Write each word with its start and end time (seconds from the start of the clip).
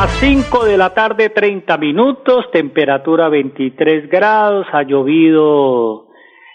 Las 0.00 0.12
5 0.12 0.64
de 0.64 0.78
la 0.78 0.94
tarde, 0.94 1.28
30 1.28 1.76
minutos, 1.76 2.50
temperatura 2.50 3.28
23 3.28 4.08
grados, 4.08 4.66
ha 4.72 4.82
llovido 4.82 6.08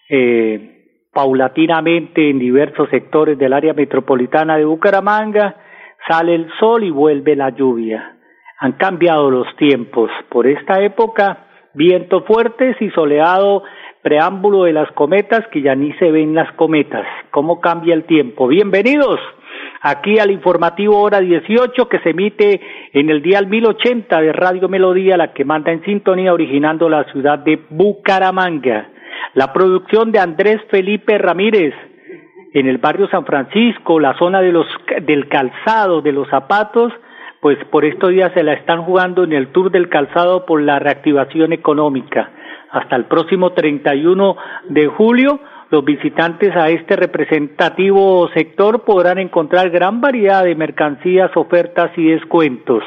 eh, 0.10 1.04
paulatinamente 1.14 2.32
en 2.32 2.40
diversos 2.40 2.90
sectores 2.90 3.38
del 3.38 3.54
área 3.54 3.76
metropolitana 3.76 4.58
de 4.58 4.66
Bucaramanga, 4.66 5.58
sale 6.08 6.34
el 6.34 6.50
sol 6.60 6.86
y 6.86 6.90
vuelve 6.90 7.36
la 7.36 7.52
lluvia. 7.52 8.18
Han 8.62 8.72
cambiado 8.80 9.30
los 9.30 9.56
tiempos. 9.58 10.10
Por 10.30 10.48
esta 10.48 10.82
época, 10.82 11.46
viento 11.76 12.24
fuertes 12.24 12.76
y 12.82 12.90
soleado, 12.90 13.62
preámbulo 14.02 14.64
de 14.64 14.74
las 14.74 14.92
cometas, 14.94 15.46
que 15.52 15.62
ya 15.62 15.76
ni 15.76 15.94
se 16.00 16.10
ven 16.10 16.34
las 16.34 16.52
cometas. 16.54 17.06
¿Cómo 17.30 17.62
cambia 17.62 17.94
el 17.94 18.06
tiempo? 18.06 18.48
Bienvenidos 18.48 19.20
aquí 19.82 20.20
al 20.20 20.32
informativo 20.32 21.02
hora 21.02 21.20
18 21.20 21.88
que 21.88 22.00
se 22.00 22.10
emite 22.10 22.62
en 22.94 23.10
el 23.10 23.22
día 23.22 23.42
1080 23.42 24.22
de 24.22 24.34
Radio 24.34 24.70
Melodía, 24.70 25.18
la 25.18 25.34
que 25.34 25.46
manda 25.46 25.72
en 25.72 25.84
sintonía 25.84 26.34
originando 26.34 26.90
la 26.90 27.04
ciudad 27.12 27.40
de 27.40 27.60
Bucaramanga. 27.70 28.90
La 29.34 29.54
producción 29.54 30.12
de 30.12 30.20
Andrés 30.20 30.62
Felipe 30.70 31.18
Ramírez 31.18 31.74
en 32.54 32.68
el 32.68 32.78
barrio 32.78 33.10
San 33.10 33.26
Francisco, 33.26 34.00
la 34.00 34.18
zona 34.18 34.40
de 34.42 34.54
los, 34.54 34.66
del 35.02 35.28
calzado, 35.28 36.02
de 36.02 36.14
los 36.14 36.30
zapatos, 36.30 36.94
pues 37.42 37.58
por 37.66 37.84
estos 37.84 38.12
días 38.12 38.32
se 38.34 38.44
la 38.44 38.54
están 38.54 38.84
jugando 38.84 39.26
en 39.26 39.34
el 39.34 39.50
Tour 39.50 39.72
del 39.72 39.90
Calzado 39.90 40.46
por 40.46 40.62
la 40.62 40.80
reactivación 40.80 41.52
económica. 41.52 42.32
Hasta 42.72 42.96
el 42.96 43.06
próximo 43.06 43.52
31 43.52 44.38
de 44.70 44.88
julio, 44.88 45.40
los 45.72 45.84
visitantes 45.84 46.56
a 46.56 46.70
este 46.70 46.96
representativo 46.96 48.30
sector 48.34 48.84
podrán 48.84 49.18
encontrar 49.18 49.70
gran 49.70 50.02
variedad 50.02 50.44
de 50.44 50.56
mercancías, 50.56 51.32
ofertas 51.36 51.92
y 51.98 52.10
descuentos. 52.10 52.84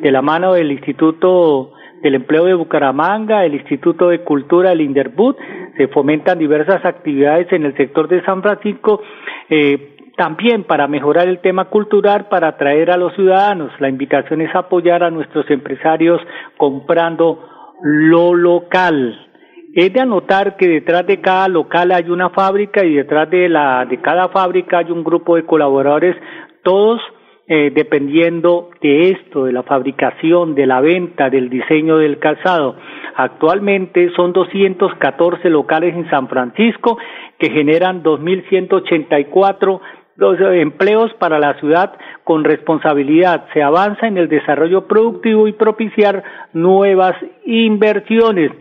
De 0.00 0.10
la 0.10 0.22
mano 0.22 0.54
del 0.54 0.70
Instituto 0.72 1.72
del 2.02 2.16
Empleo 2.16 2.44
de 2.44 2.54
Bucaramanga, 2.54 3.44
el 3.44 3.54
Instituto 3.54 4.08
de 4.08 4.22
Cultura 4.22 4.70
del 4.70 4.80
Inderbud, 4.80 5.36
se 5.76 5.88
fomentan 5.88 6.38
diversas 6.38 6.84
actividades 6.84 7.52
en 7.52 7.64
el 7.64 7.76
sector 7.76 8.08
de 8.08 8.24
San 8.24 8.42
Francisco 8.42 9.00
eh, 9.48 9.92
también 10.16 10.64
para 10.64 10.88
mejorar 10.88 11.28
el 11.28 11.40
tema 11.40 11.66
cultural, 11.66 12.28
para 12.28 12.48
atraer 12.48 12.90
a 12.90 12.96
los 12.96 13.14
ciudadanos. 13.14 13.72
La 13.80 13.88
invitación 13.88 14.40
es 14.40 14.54
apoyar 14.54 15.02
a 15.02 15.10
nuestros 15.10 15.48
empresarios 15.50 16.20
comprando 16.58 17.48
lo 17.82 18.34
local. 18.34 19.31
Es 19.74 19.90
de 19.90 20.00
anotar 20.00 20.56
que 20.56 20.68
detrás 20.68 21.06
de 21.06 21.22
cada 21.22 21.48
local 21.48 21.92
hay 21.92 22.10
una 22.10 22.28
fábrica 22.28 22.84
y 22.84 22.94
detrás 22.94 23.30
de, 23.30 23.48
la, 23.48 23.86
de 23.86 24.02
cada 24.02 24.28
fábrica 24.28 24.78
hay 24.78 24.90
un 24.90 25.02
grupo 25.02 25.36
de 25.36 25.46
colaboradores, 25.46 26.14
todos 26.62 27.00
eh, 27.48 27.72
dependiendo 27.74 28.68
de 28.82 29.10
esto, 29.12 29.46
de 29.46 29.52
la 29.52 29.62
fabricación, 29.62 30.54
de 30.54 30.66
la 30.66 30.82
venta, 30.82 31.30
del 31.30 31.48
diseño 31.48 31.96
del 31.96 32.18
calzado. 32.18 32.76
Actualmente 33.16 34.10
son 34.14 34.34
214 34.34 35.48
locales 35.48 35.94
en 35.94 36.08
San 36.10 36.28
Francisco 36.28 36.98
que 37.38 37.50
generan 37.50 38.02
2.184 38.02 39.80
los 40.16 40.38
empleos 40.38 41.12
para 41.14 41.38
la 41.38 41.58
ciudad 41.60 41.94
con 42.24 42.44
responsabilidad. 42.44 43.46
Se 43.54 43.62
avanza 43.62 44.06
en 44.06 44.18
el 44.18 44.28
desarrollo 44.28 44.86
productivo 44.86 45.48
y 45.48 45.52
propiciar 45.52 46.22
nuevas 46.52 47.14
inversiones. 47.46 48.52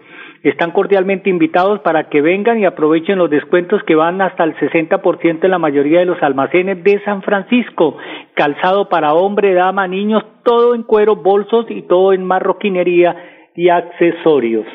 Están 0.43 0.71
cordialmente 0.71 1.29
invitados 1.29 1.81
para 1.81 2.09
que 2.09 2.21
vengan 2.21 2.59
y 2.59 2.65
aprovechen 2.65 3.19
los 3.19 3.29
descuentos 3.29 3.83
que 3.83 3.93
van 3.93 4.21
hasta 4.21 4.43
el 4.43 4.55
60% 4.55 5.43
en 5.43 5.51
la 5.51 5.59
mayoría 5.59 5.99
de 5.99 6.05
los 6.05 6.21
almacenes 6.23 6.83
de 6.83 6.99
San 7.03 7.21
Francisco. 7.21 7.97
Calzado 8.33 8.89
para 8.89 9.13
hombre, 9.13 9.53
dama, 9.53 9.87
niños, 9.87 10.23
todo 10.43 10.73
en 10.73 10.81
cuero, 10.81 11.15
bolsos 11.17 11.67
y 11.69 11.83
todo 11.83 12.13
en 12.13 12.25
marroquinería 12.25 13.15
y 13.55 13.69
accesorios. 13.69 14.65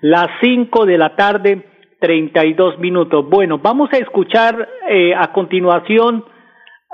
Las 0.00 0.28
cinco 0.42 0.84
de 0.84 0.98
la 0.98 1.14
tarde 1.14 1.62
32 2.00 2.78
minutos. 2.80 3.24
Bueno, 3.30 3.58
vamos 3.58 3.90
a 3.92 3.98
escuchar 3.98 4.68
eh, 4.90 5.14
a 5.16 5.32
continuación 5.32 6.24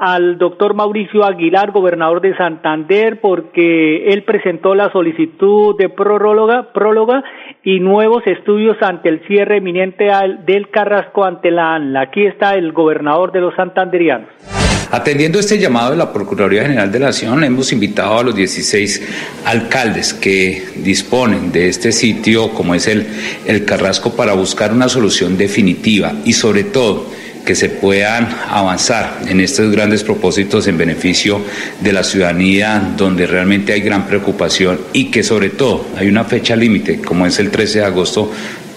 al 0.00 0.38
doctor 0.38 0.72
Mauricio 0.72 1.24
Aguilar, 1.24 1.72
gobernador 1.72 2.22
de 2.22 2.34
Santander, 2.34 3.20
porque 3.20 4.08
él 4.08 4.24
presentó 4.24 4.74
la 4.74 4.90
solicitud 4.92 5.76
de 5.78 5.90
próloga, 5.90 6.72
próloga 6.72 7.22
y 7.62 7.80
nuevos 7.80 8.26
estudios 8.26 8.78
ante 8.80 9.10
el 9.10 9.20
cierre 9.26 9.58
eminente 9.58 10.08
del 10.46 10.70
Carrasco 10.70 11.26
ante 11.26 11.50
la 11.50 11.74
ANLA. 11.74 12.00
Aquí 12.00 12.24
está 12.24 12.54
el 12.54 12.72
gobernador 12.72 13.30
de 13.30 13.42
los 13.42 13.54
santanderianos. 13.54 14.30
Atendiendo 14.90 15.38
este 15.38 15.58
llamado 15.58 15.90
de 15.90 15.98
la 15.98 16.12
Procuraduría 16.12 16.62
General 16.62 16.90
de 16.90 16.98
la 16.98 17.06
Nación, 17.08 17.44
hemos 17.44 17.70
invitado 17.70 18.18
a 18.18 18.22
los 18.22 18.34
16 18.34 19.42
alcaldes 19.44 20.14
que 20.14 20.64
disponen 20.76 21.52
de 21.52 21.68
este 21.68 21.92
sitio, 21.92 22.50
como 22.54 22.74
es 22.74 22.88
el, 22.88 23.06
el 23.46 23.66
Carrasco, 23.66 24.16
para 24.16 24.32
buscar 24.32 24.72
una 24.72 24.88
solución 24.88 25.36
definitiva 25.36 26.14
y 26.24 26.32
sobre 26.32 26.64
todo 26.64 27.06
que 27.44 27.54
se 27.54 27.68
puedan 27.68 28.28
avanzar 28.48 29.20
en 29.26 29.40
estos 29.40 29.70
grandes 29.72 30.04
propósitos 30.04 30.66
en 30.66 30.78
beneficio 30.78 31.40
de 31.80 31.92
la 31.92 32.04
ciudadanía, 32.04 32.94
donde 32.96 33.26
realmente 33.26 33.72
hay 33.72 33.80
gran 33.80 34.06
preocupación 34.06 34.80
y 34.92 35.10
que 35.10 35.22
sobre 35.22 35.50
todo 35.50 35.86
hay 35.96 36.08
una 36.08 36.24
fecha 36.24 36.56
límite, 36.56 37.00
como 37.00 37.26
es 37.26 37.38
el 37.38 37.50
13 37.50 37.80
de 37.80 37.84
agosto, 37.84 38.30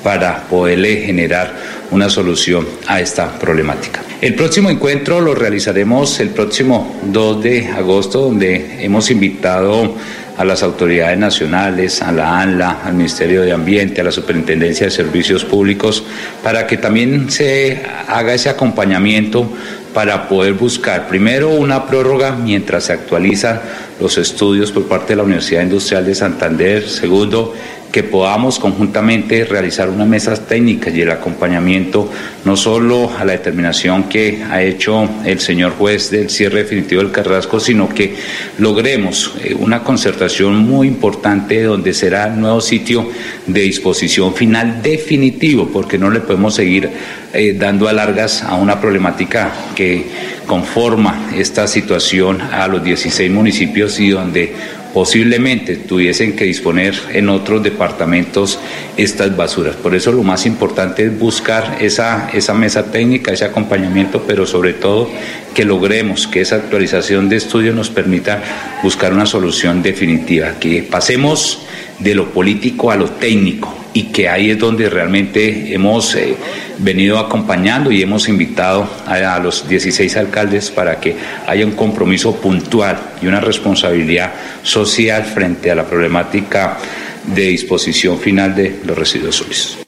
para 0.04 0.44
poderle 0.48 0.98
generar 0.98 1.54
una 1.92 2.10
solución 2.10 2.68
a 2.88 3.00
esta 3.00 3.40
problemática. 3.40 4.02
El 4.22 4.36
próximo 4.36 4.70
encuentro 4.70 5.22
lo 5.22 5.36
realizaremos 5.36 6.20
el 6.20 6.30
próximo 6.30 7.00
2 7.12 7.44
de 7.44 7.68
agosto, 7.68 8.22
donde 8.22 8.84
hemos 8.84 9.10
invitado 9.12 9.96
a 10.38 10.46
las 10.46 10.64
autoridades 10.64 11.18
nacionales, 11.18 12.02
a 12.02 12.12
la 12.12 12.40
ANLA, 12.42 12.82
al 12.84 12.94
Ministerio 12.94 13.42
de 13.42 13.52
Ambiente, 13.52 14.02
a 14.02 14.04
la 14.04 14.12
Superintendencia 14.12 14.88
de 14.88 14.92
Servicios 14.92 15.46
Públicos, 15.46 16.04
para 16.42 16.66
que 16.66 16.78
también 16.78 17.30
se 17.30 17.84
haga 18.08 18.34
ese 18.34 18.50
acompañamiento 18.50 19.48
para 19.94 20.28
poder 20.28 20.54
buscar 20.54 21.08
primero 21.08 21.50
una 21.50 21.86
prórroga 21.86 22.32
mientras 22.32 22.86
se 22.86 22.94
actualizan 22.94 23.62
los 24.00 24.18
estudios 24.18 24.72
por 24.72 24.88
parte 24.88 25.10
de 25.10 25.18
la 25.18 25.24
Universidad 25.24 25.62
Industrial 25.62 26.04
de 26.04 26.16
Santander, 26.16 26.90
segundo, 26.90 27.54
que 27.94 28.02
podamos 28.02 28.58
conjuntamente 28.58 29.46
realizar 29.46 29.88
unas 29.88 30.08
mesas 30.08 30.48
técnicas 30.48 30.96
y 30.96 31.02
el 31.02 31.12
acompañamiento 31.12 32.10
no 32.44 32.58
solo 32.58 33.12
a 33.16 33.24
la 33.24 33.34
determinación 33.34 34.06
que 34.10 34.44
ha 34.50 34.64
hecho 34.64 35.08
el 35.24 35.40
señor 35.40 35.74
juez 35.74 36.10
del 36.10 36.32
cierre 36.32 36.64
definitivo 36.64 37.04
del 37.04 37.12
Carrasco, 37.12 37.60
sino 37.60 37.88
que 37.88 38.16
logremos 38.58 39.36
eh, 39.44 39.54
una 39.54 39.84
concertación 39.84 40.56
muy 40.56 40.88
importante 40.88 41.62
donde 41.62 41.94
será 41.94 42.26
el 42.34 42.42
nuevo 42.42 42.62
sitio 42.62 43.08
de 43.46 43.62
disposición 43.62 44.34
final 44.34 44.82
definitivo, 44.82 45.70
porque 45.72 46.00
no 46.00 46.10
le 46.10 46.22
podemos 46.22 46.56
seguir 46.56 46.90
eh, 47.32 47.56
dando 47.56 47.88
alargas 47.88 48.42
a 48.42 48.56
una 48.56 48.82
problemática 48.82 49.54
que 49.76 50.08
conforma 50.48 51.30
esta 51.38 51.68
situación 51.68 52.42
a 52.42 52.68
los 52.68 52.84
16 52.84 53.30
municipios 53.30 54.00
y 54.00 54.10
donde 54.10 54.52
posiblemente 54.94 55.76
tuviesen 55.76 56.36
que 56.36 56.46
disponer 56.46 56.94
en 57.14 57.30
otros 57.30 57.64
departamentos 57.64 58.60
estas 58.96 59.36
basuras. 59.36 59.76
Por 59.76 59.96
eso 59.96 60.12
lo 60.12 60.24
más 60.24 60.46
importante 60.46 61.06
es 61.06 61.18
buscar 61.20 61.78
esa, 61.82 62.30
esa 62.32 62.54
mesa 62.54 62.92
técnica, 62.92 63.32
ese 63.32 63.46
acompañamiento, 63.46 64.24
pero 64.28 64.46
sobre 64.46 64.74
todo 64.74 65.10
que 65.56 65.66
logremos 65.66 66.28
que 66.28 66.42
esa 66.42 66.58
actualización 66.58 67.28
de 67.28 67.38
estudio 67.38 67.74
nos 67.74 67.90
permita 67.90 68.80
buscar 68.84 69.14
una 69.14 69.26
solución 69.26 69.82
definitiva, 69.82 70.60
que 70.60 70.84
pasemos 70.84 71.66
de 72.00 72.16
lo 72.16 72.30
político 72.32 72.92
a 72.92 72.96
lo 72.96 73.10
técnico 73.10 73.76
y 73.94 74.04
que 74.06 74.28
ahí 74.30 74.52
es 74.52 74.60
donde 74.60 74.90
realmente 74.90 75.74
hemos 75.74 76.16
eh, 76.16 76.36
venido 76.80 77.20
acompañando 77.20 77.92
y 77.92 78.02
hemos 78.02 78.28
invitado 78.30 78.90
a, 79.06 79.40
los 79.40 79.68
16 79.68 80.18
alcaldes 80.18 80.72
para 80.72 81.00
que 81.00 81.16
haya 81.48 81.66
un 81.66 81.74
compromiso 81.74 82.36
puntual 82.36 82.98
y 83.22 83.28
una 83.28 83.40
responsabilidad 83.40 84.34
social 84.64 85.24
frente 85.24 85.72
a 85.72 85.76
la 85.76 85.86
problemática 85.86 86.78
de 87.26 87.44
disposición 87.44 88.20
final 88.20 88.56
de 88.56 88.82
los 88.86 88.98
residuos 88.98 89.36
sólidos. 89.36 89.83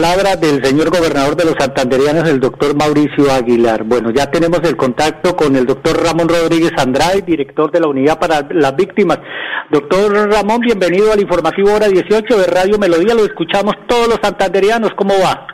Palabra 0.00 0.36
del 0.36 0.64
señor 0.64 0.90
gobernador 0.90 1.34
de 1.34 1.44
los 1.44 1.54
santanderianos, 1.58 2.28
el 2.28 2.38
doctor 2.38 2.72
Mauricio 2.76 3.32
Aguilar. 3.32 3.82
Bueno, 3.82 4.12
ya 4.14 4.30
tenemos 4.30 4.60
el 4.62 4.76
contacto 4.76 5.34
con 5.34 5.56
el 5.56 5.66
doctor 5.66 6.00
Ramón 6.00 6.28
Rodríguez 6.28 6.70
Andrade, 6.76 7.22
director 7.22 7.72
de 7.72 7.80
la 7.80 7.88
Unidad 7.88 8.16
para 8.16 8.46
las 8.48 8.76
Víctimas. 8.76 9.18
Doctor 9.72 10.30
Ramón, 10.30 10.60
bienvenido 10.60 11.12
al 11.12 11.18
informativo 11.20 11.74
Hora 11.74 11.88
18 11.88 12.38
de 12.38 12.46
Radio 12.46 12.78
Melodía. 12.78 13.12
Lo 13.12 13.24
escuchamos 13.24 13.74
todos 13.88 14.06
los 14.06 14.20
santanderianos. 14.22 14.92
¿Cómo 14.96 15.14
va? 15.18 15.48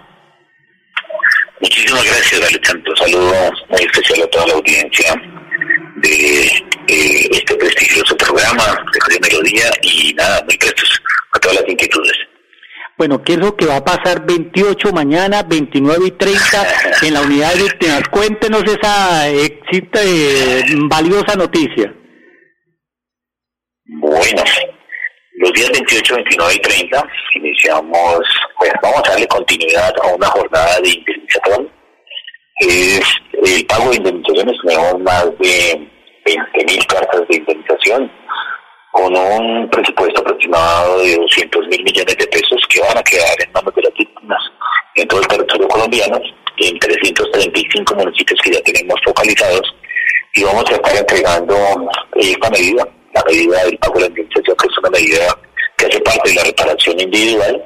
Muchísimas 1.63 2.05
gracias, 2.05 2.47
Alejandro. 2.47 2.95
Saludo 2.97 3.33
muy 3.71 3.81
especial 3.81 4.25
a 4.25 4.27
toda 4.27 4.47
la 4.49 4.53
audiencia 4.53 5.15
de 5.97 6.51
este 6.87 7.55
prestigioso 7.55 8.15
programa 8.19 8.65
de 8.93 9.01
Radio 9.09 9.21
Melodía 9.23 9.71
y 9.81 10.13
nada, 10.13 10.43
muy 10.45 10.59
prestos 10.59 11.01
a 11.33 11.39
todas 11.39 11.63
las 11.63 11.67
inquietudes. 11.71 12.34
Bueno, 12.97 13.23
¿qué 13.23 13.33
es 13.33 13.39
lo 13.39 13.57
que 13.57 13.67
va 13.67 13.77
a 13.77 13.85
pasar 13.85 14.25
28 14.25 14.93
mañana, 14.93 15.43
29 15.43 16.07
y 16.07 16.11
30 16.13 16.67
en 17.03 17.15
la 17.15 17.23
unidad 17.23 17.53
de 17.55 17.63
víctimas? 17.65 18.09
Cuéntenos 18.09 18.63
esa 18.63 19.29
eh, 19.31 19.61
valiosa 20.89 21.35
noticia. 21.35 21.93
Bueno, 23.87 24.43
los 25.39 25.53
días 25.53 25.71
28, 25.73 26.15
29 26.15 26.55
y 26.55 26.59
30 26.61 27.09
iniciamos, 27.35 28.21
pues 28.59 28.73
vamos 28.81 29.03
a 29.05 29.11
darle 29.11 29.27
continuidad 29.27 29.93
a 30.01 30.15
una 30.15 30.29
jornada 30.29 30.81
de 30.81 30.91
indemnización. 30.91 31.71
Es 32.61 33.01
el 33.33 33.67
pago 33.67 33.91
de 33.91 33.97
indemnizaciones, 33.97 34.57
tenemos 34.65 35.01
más 35.01 35.25
de 35.41 35.89
20 36.25 36.65
mil 36.65 36.87
cartas 36.87 37.23
de 37.29 37.37
indemnización 37.37 38.11
con 38.95 39.17
un 39.17 39.69
presupuesto 39.71 40.21
aproximado 40.21 41.01
de 41.01 41.17
200 41.17 41.67
mil 41.67 41.83
millones 41.83 42.17
de 42.17 42.27
pesos 42.29 42.63
que 42.69 42.81
van 42.81 42.97
a 42.97 43.03
quedar 43.03 43.35
en 43.45 43.53
manos 43.53 43.75
de 43.75 43.83
las 43.83 43.93
víctimas 43.95 44.39
en 44.95 45.09
todo 45.09 45.21
el 45.21 45.27
en 46.03 46.79
335 46.79 47.95
municipios 47.95 48.41
que 48.43 48.53
ya 48.53 48.61
tenemos 48.63 49.01
focalizados, 49.05 49.75
y 50.35 50.43
vamos 50.43 50.65
a 50.69 50.75
estar 50.75 50.97
entregando 50.97 51.57
esta 52.17 52.51
medida, 52.51 52.89
la 53.15 53.23
medida 53.25 53.65
del 53.65 53.79
pago 53.79 53.95
de 53.95 54.01
la 54.01 54.07
indemnización, 54.09 54.57
que 54.57 54.67
es 54.67 54.79
una 54.79 54.91
medida 54.91 55.39
que 55.77 55.87
hace 55.87 56.01
parte 56.01 56.29
de 56.31 56.35
la 56.35 56.45
reparación 56.45 57.01
individual 57.01 57.65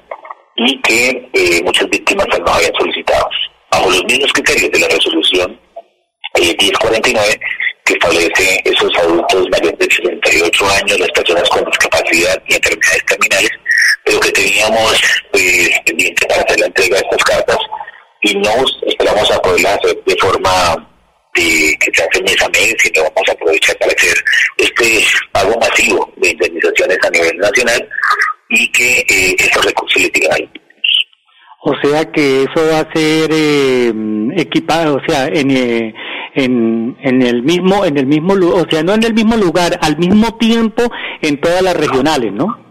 y 0.56 0.80
que 0.82 1.30
eh, 1.32 1.62
muchas 1.64 1.88
víctimas 1.88 2.26
nos 2.28 2.54
habían 2.54 2.74
solicitado. 2.74 3.28
Bajo 3.70 3.90
los 3.90 4.04
mismos 4.04 4.32
criterios 4.32 4.70
de 4.70 4.78
la 4.80 4.88
resolución 4.88 5.60
1049, 6.34 7.28
eh, 7.30 7.40
que 7.84 7.92
establece 7.94 8.60
esos 8.64 8.98
adultos 8.98 9.48
mayores 9.50 9.78
de 9.78 9.86
68 9.86 10.66
años, 10.66 11.00
las 11.00 11.10
personas 11.10 11.48
con 11.48 11.64
discapacidad 11.64 12.42
y 12.48 12.54
enfermedades 12.54 13.06
terminales, 13.06 13.50
pero 14.04 14.20
que 14.20 14.32
teníamos 14.32 15.00
pues, 15.32 15.70
pendiente 15.86 16.26
para 16.26 16.42
hacer 16.42 16.60
la 16.60 16.66
entrega 16.66 16.96
de 16.96 17.02
estas 17.02 17.24
cartas 17.24 17.58
y 18.22 18.34
no 18.34 18.50
poderlas 19.40 19.78
hacer 19.78 20.02
de 20.04 20.16
forma 20.16 20.50
de, 21.34 21.76
que 21.80 21.90
se 21.94 22.02
hace 22.02 22.22
mes 22.22 22.42
a 22.42 22.48
mes, 22.48 22.74
sino 22.78 23.02
vamos 23.02 23.28
a 23.28 23.32
aprovechar 23.32 23.76
para 23.78 23.92
hacer 23.92 24.16
este 24.56 25.04
pago 25.32 25.58
masivo 25.60 26.12
de 26.16 26.30
indemnizaciones 26.30 26.98
a 27.04 27.10
nivel 27.10 27.36
nacional 27.38 27.88
y 28.50 28.72
que 28.72 29.00
eh, 29.00 29.36
estos 29.38 29.64
recursos 29.64 30.02
les 30.02 30.12
lleguen 30.12 30.50
O 31.62 31.74
sea 31.82 32.10
que 32.10 32.44
eso 32.44 32.66
va 32.70 32.80
a 32.80 32.92
ser 32.92 33.30
eh, 33.32 33.92
equipado, 34.36 34.96
o 34.96 35.00
sea, 35.06 35.26
en, 35.26 35.50
eh, 35.50 35.94
en, 36.34 36.96
en 37.02 37.22
el 37.22 37.42
mismo, 37.42 37.84
en 37.84 37.98
el 37.98 38.06
mismo, 38.06 38.34
o 38.34 38.64
sea, 38.70 38.82
no 38.82 38.94
en 38.94 39.04
el 39.04 39.14
mismo 39.14 39.36
lugar, 39.36 39.78
al 39.82 39.98
mismo 39.98 40.36
tiempo 40.38 40.90
en 41.22 41.40
todas 41.40 41.62
las 41.62 41.76
regionales, 41.76 42.32
¿no? 42.32 42.67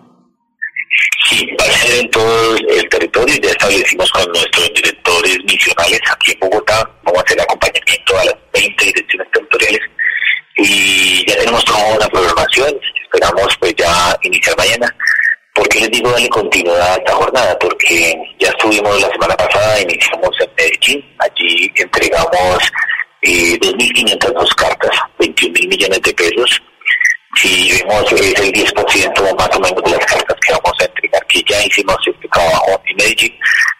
En 1.89 2.09
todo 2.11 2.55
el 2.57 2.89
territorio. 2.89 3.35
Ya 3.41 3.51
establecimos 3.51 4.11
con 4.11 4.27
nuestros 4.33 4.73
directores 4.73 5.37
misionales 5.45 6.01
aquí 6.11 6.31
en 6.33 6.39
Bogotá. 6.41 6.89
Vamos 7.03 7.19
a 7.19 7.23
hacer 7.25 7.41
acompañamiento 7.41 8.17
a 8.19 8.25
las 8.25 8.35
20 8.53 8.85
direcciones 8.85 9.31
territoriales 9.31 9.81
y 10.57 11.25
ya 11.25 11.37
tenemos 11.37 11.63
toda 11.63 11.95
una 11.95 12.07
programación. 12.09 12.77
Esperamos 13.03 13.57
pues 13.59 13.73
ya 13.77 14.17
iniciar 14.23 14.57
mañana. 14.57 14.93
¿Por 15.53 15.69
qué 15.69 15.79
les 15.79 15.91
digo 15.91 16.11
darle 16.11 16.27
continuidad 16.27 16.91
a 16.91 16.95
esta 16.95 17.13
jornada? 17.13 17.57
Porque 17.57 18.15
ya 18.37 18.49
estuvimos 18.49 19.01
la 19.01 19.09
semana 19.09 19.37
pasada, 19.37 19.81
iniciamos 19.81 20.31
en 20.41 20.49
Medellín. 20.57 21.15
Allí 21.19 21.71
entregamos 21.75 22.71
eh, 23.21 23.57
2.502 23.59 24.55
cartas, 24.55 24.91
21 25.19 25.53
mil 25.53 25.67
millones 25.69 26.01
de 26.01 26.13
pesos. 26.13 26.61
Si 27.41 27.71
vemos, 27.71 28.11
es 28.13 28.39
el 28.39 28.51
10% 28.51 29.37
más 29.37 29.55
o 29.55 29.59
menos 29.59 29.83
de 29.83 29.91
las 29.91 30.05
cartas 30.05 30.37
que 30.41 30.53
vamos 30.53 30.73
a 30.79 30.85
entregar, 30.85 31.25
que 31.27 31.43
ya 31.47 31.63
hicimos 31.63 31.97
este 32.07 32.27
trabajo 32.29 32.81
en 32.85 32.95
Medellín, 32.95 33.33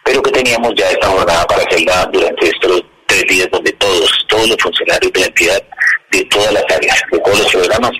pero 0.03 0.21
que 0.21 0.31
teníamos 0.31 0.73
ya 0.75 0.89
esta 0.91 1.07
jornada 1.07 1.45
para 1.47 1.63
hacerla 1.63 2.07
durante 2.13 2.49
estos 2.49 2.83
tres 3.07 3.25
días 3.27 3.47
donde 3.51 3.71
todos, 3.73 4.25
todos 4.27 4.47
los 4.49 4.57
funcionarios 4.61 5.11
de 5.11 5.19
la 5.21 5.25
entidad, 5.25 5.63
de 6.11 6.23
todas 6.25 6.53
las 6.53 6.63
áreas, 6.69 7.01
de 7.11 7.19
todos 7.19 7.39
los 7.39 7.51
programas, 7.51 7.91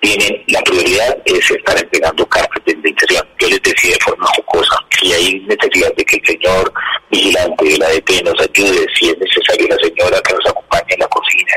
tienen 0.00 0.44
la 0.46 0.60
prioridad 0.62 1.16
es 1.24 1.50
estar 1.50 1.76
entregando 1.76 2.26
cartas 2.28 2.64
de 2.64 2.72
indemnización. 2.72 3.26
Yo 3.38 3.48
les 3.48 3.62
decía 3.62 3.94
de 3.94 4.04
forma 4.04 4.26
jocosa, 4.36 4.76
si 4.98 5.12
hay 5.12 5.40
necesidad 5.40 5.92
de 5.96 6.04
que 6.04 6.16
el 6.16 6.26
señor 6.26 6.72
vigilante 7.10 7.64
de 7.64 7.78
la 7.78 7.86
ADP 7.86 8.24
nos 8.24 8.40
ayude, 8.40 8.86
si 8.98 9.10
es 9.10 9.18
necesario 9.18 9.68
la 9.68 9.76
señora 9.76 10.22
que 10.22 10.34
nos 10.34 10.46
acompañe 10.48 10.94
en 10.94 11.00
la 11.00 11.08
cocina, 11.08 11.52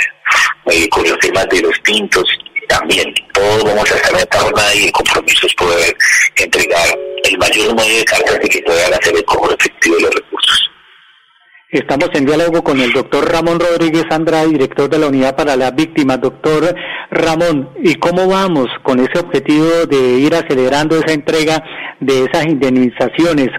eh, 0.72 0.90
con 0.90 1.04
los 1.08 1.18
temas 1.20 1.48
de 1.50 1.62
los 1.62 1.84
tintos, 1.84 2.26
también 2.68 3.14
todos 3.34 3.64
vamos 3.64 3.92
a 3.92 3.96
estar 3.96 4.14
en 4.14 4.20
esta 4.20 4.40
jornada 4.40 4.76
y 4.76 4.86
el 4.86 4.92
compromiso 4.92 5.48
es 5.48 5.54
poder 5.56 5.98
entregar 6.36 6.98
el 7.24 7.38
mayor 7.38 7.68
número 7.68 7.83
de 7.83 7.83
y 8.00 8.50
que 8.50 8.62
puedan 8.64 8.94
hacer 8.94 9.16
el 9.16 9.24
cobro 9.26 9.54
efectivo 9.54 9.96
los 10.00 10.14
recursos. 10.14 10.70
Estamos 11.70 12.10
en 12.14 12.26
diálogo 12.26 12.64
con 12.64 12.80
el 12.80 12.92
doctor 12.92 13.32
Ramón 13.32 13.60
Rodríguez 13.60 14.06
Andrade, 14.12 14.50
director 14.50 14.88
de 14.90 15.00
la 15.00 15.08
Unidad 15.08 15.36
para 15.36 15.56
las 15.56 15.76
Víctimas. 15.76 16.22
Doctor 16.22 16.76
Ramón, 17.10 17.72
¿y 17.84 17.96
cómo 17.96 18.28
vamos 18.28 18.68
con 18.84 19.00
ese 19.00 19.20
objetivo 19.20 19.88
de 19.90 20.20
ir 20.20 20.36
acelerando 20.36 20.98
esa 20.98 21.14
entrega 21.14 21.64
de 22.00 22.26
esas 22.26 22.46
indemnizaciones 22.46 23.50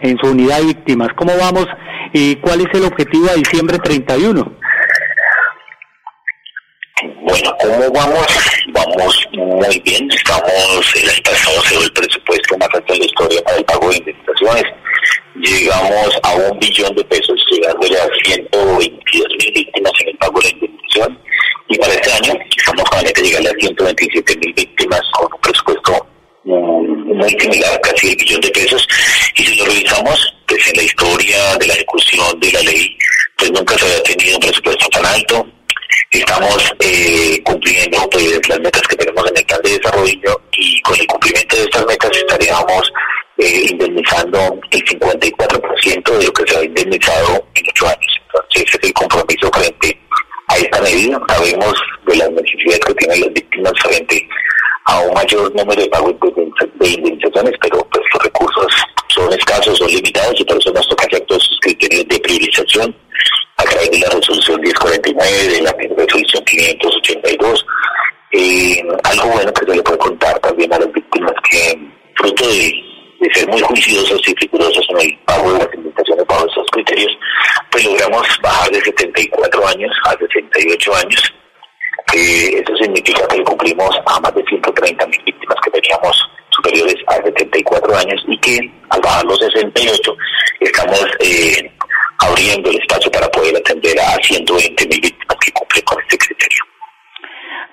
en 0.00 0.16
su 0.18 0.30
unidad 0.30 0.58
de 0.58 0.66
víctimas? 0.66 1.08
¿Cómo 1.16 1.32
vamos 1.36 1.66
y 2.12 2.36
cuál 2.36 2.60
es 2.60 2.68
el 2.72 2.84
objetivo 2.84 3.26
a 3.30 3.34
diciembre 3.34 3.78
31? 3.78 4.52
Bueno, 7.26 7.56
¿cómo 7.60 7.90
vamos? 7.90 8.26
Vamos 8.72 9.26
muy 9.32 9.80
bien. 9.80 10.08
Estamos, 10.12 10.94
el 10.94 11.10
año 11.10 11.22
pasado 11.24 11.62
se 11.64 11.70
dio 11.74 11.84
el 11.84 11.92
presupuesto 11.92 12.56
más 12.58 12.68
alto 12.72 12.92
de 12.92 12.98
la 13.00 13.04
historia 13.04 13.42
para 13.42 13.56
el 13.58 13.64
pago 13.64 13.90
de 13.90 13.96
indemnizaciones 13.96 14.64
llegamos 15.42 16.10
a 16.22 16.34
un 16.34 16.58
billón 16.58 16.94
de 16.94 17.04
pesos, 17.04 17.38
llegando 17.50 17.86
a 17.86 18.08
122 18.24 19.26
mil 19.38 19.52
víctimas 19.52 19.92
en 20.00 20.08
el 20.08 20.16
pago 20.18 20.40
de 20.40 20.44
la 20.44 20.50
indemnización. 20.54 21.18
Y 21.68 21.78
para 21.78 21.92
este 21.94 22.12
año 22.12 22.38
estamos 22.56 22.84
la 22.92 23.22
llegar 23.22 23.46
a 23.46 23.60
127 23.60 24.36
mil 24.38 24.52
víctimas 24.54 25.02
con 25.12 25.32
un 25.32 25.40
presupuesto 25.40 26.06
muy 26.44 27.30
similar, 27.40 27.80
casi 27.80 28.10
el 28.10 28.16
billón 28.16 28.40
de 28.40 28.50
pesos. 28.50 28.86
Y 29.36 29.44
si 29.44 29.56
lo 29.56 29.66
revisamos, 29.66 30.34
pues 30.46 30.68
en 30.68 30.76
la 30.76 30.82
historia 30.82 31.56
de 31.58 31.66
la 31.66 31.74
ejecución 31.74 32.40
de 32.40 32.52
la 32.52 32.62
ley, 32.62 32.96
pues 33.36 33.50
nunca 33.50 33.76
se 33.78 33.84
había 33.84 34.02
tenido 34.02 34.36
un 34.36 34.42
presupuesto 34.42 34.88
tan 34.88 35.06
alto. 35.06 35.46
Estamos 36.16 36.72
eh, 36.80 37.42
cumpliendo 37.44 37.98
pues, 38.10 38.48
las 38.48 38.58
metas 38.60 38.80
que 38.88 38.96
tenemos 38.96 39.28
en 39.28 39.36
el 39.36 39.44
plan 39.44 39.60
de 39.62 39.78
desarrollo 39.78 40.40
y 40.52 40.80
con 40.80 40.98
el 40.98 41.06
cumplimiento 41.06 41.56
de 41.56 41.62
estas 41.64 41.86
metas 41.86 42.10
estaríamos 42.16 42.92
eh, 43.36 43.66
indemnizando 43.70 44.38
el 44.70 44.84
54% 44.84 46.18
de 46.18 46.24
lo 46.24 46.32
que 46.32 46.50
se 46.50 46.58
ha 46.58 46.64
indemnizado 46.64 47.46
en 47.54 47.64
ocho 47.68 47.86
años. 47.86 48.20
Entonces, 48.24 48.64
ese 48.66 48.78
es 48.78 48.84
el 48.84 48.92
compromiso 48.94 49.50
frente 49.52 50.00
a 50.48 50.56
esta 50.56 50.80
medida. 50.80 51.20
Sabemos 51.28 51.74
de 52.06 52.16
las 52.16 52.30
necesidades 52.30 52.80
que 52.86 52.94
tienen 52.94 53.20
las 53.20 53.32
víctimas 53.34 53.72
frente 53.82 54.28
a 54.86 55.00
un 55.00 55.12
mayor 55.12 55.54
número 55.54 55.82
de 55.82 55.88
pagos 55.90 56.14
de 56.80 56.88
indemnizaciones, 56.88 57.52
pero 57.60 57.86
pues 57.92 58.04
los 58.14 58.22
recursos 58.22 58.72
son 59.08 59.30
escasos, 59.34 59.76
son 59.76 59.88
limitados 59.88 60.40
y 60.40 60.44
por 60.44 60.56
eso 60.56 60.72
nos 60.72 60.88
toca 60.88 61.04
hacer 61.04 61.20
todos 61.26 61.44
esos 61.44 61.60
criterios 61.60 62.08
de 62.08 62.18
priorización 62.20 62.96
a 63.56 63.64
través 63.64 63.90
de 63.90 63.98
la 63.98 64.10
resolución 64.10 64.60
1049, 64.60 65.48
de 65.48 65.62
la 65.62 65.72
resolución 66.56 67.20
582. 67.20 67.66
Eh, 68.32 68.82
algo 69.04 69.28
bueno 69.30 69.52
que 69.52 69.66
se 69.66 69.76
le 69.76 69.82
puede 69.82 69.98
contar 69.98 70.38
también 70.40 70.72
a 70.72 70.78
las 70.78 70.92
víctimas 70.92 71.32
que 71.48 71.78
fruto 72.16 72.48
de 72.48 72.86
ser 73.32 73.48
muy 73.48 73.60
juiciosos 73.60 74.20
y 74.26 74.34
rigurosos 74.34 74.86
en 74.90 75.00
el 75.00 75.18
pago 75.24 75.52
de 75.52 75.58
las 75.58 75.74
indemnizaciones 75.74 76.26
bajo 76.26 76.46
esos 76.46 76.66
criterios, 76.72 77.12
pues 77.70 77.84
logramos 77.84 78.26
bajar 78.42 78.70
de 78.70 78.80
74 78.80 79.68
años 79.68 79.92
a 80.04 80.10
68 80.12 80.94
años. 80.96 81.34
eso 82.12 82.76
significa 82.80 83.26
que 83.28 83.42
cumplimos 83.42 83.90
a 84.06 84.20
más 84.20 84.34
de 84.34 84.44
130 84.44 85.06
mil 85.06 85.22
víctimas 85.24 85.56
que 85.64 85.70
teníamos 85.70 86.30
superiores 86.50 86.96
a 87.08 87.14
74 87.16 87.96
años 87.96 88.22
y 88.28 88.38
que 88.38 88.58
al 88.90 89.00
bajar 89.00 89.24
los 89.24 89.38
68 89.38 90.16
estamos 90.60 91.06
eh, 91.20 91.70
abriendo 92.18 92.70
el 92.70 92.78
espacio 92.78 93.10
para 93.10 93.28
poder 93.30 93.56
atender 93.56 93.98
a 94.00 94.16
120 94.22 94.88
mil 94.88 95.00
víctimas 95.00 95.36
que 95.44 95.52
cumplen 95.52 95.84
con. 95.84 96.05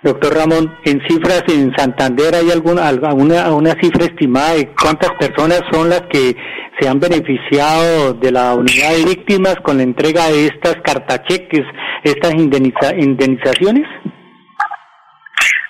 Doctor 0.03 0.35
Ramón, 0.35 0.77
en 0.83 1.01
cifras 1.07 1.43
en 1.47 1.73
Santander 1.77 2.35
hay 2.35 2.51
alguna, 2.51 2.89
alguna 2.89 3.53
una 3.53 3.73
cifra 3.81 4.05
estimada 4.05 4.53
de 4.55 4.67
cuántas 4.73 5.11
personas 5.17 5.61
son 5.71 5.89
las 5.89 6.01
que 6.11 6.35
se 6.77 6.89
han 6.89 6.99
beneficiado 6.99 8.13
de 8.13 8.31
la 8.31 8.53
unidad 8.53 8.91
de 8.91 9.05
víctimas 9.05 9.55
con 9.63 9.77
la 9.77 9.83
entrega 9.83 10.29
de 10.29 10.47
estas 10.47 10.75
cartacheques, 10.83 11.61
estas 12.03 12.33
indemnizaciones? 12.33 13.87